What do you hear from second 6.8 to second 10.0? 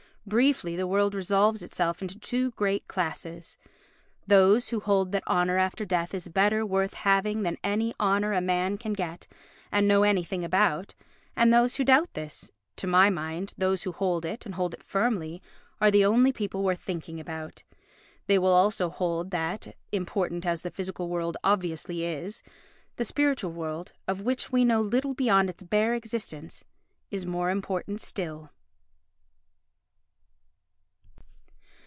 having than any honour a man can get and